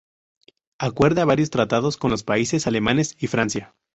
Acuerda 0.79 1.25
varios 1.25 1.51
tratados 1.51 1.95
con 1.95 2.09
los 2.09 2.23
países 2.23 2.65
alemanes 2.65 3.15
y 3.19 3.27
Francia. 3.27 3.75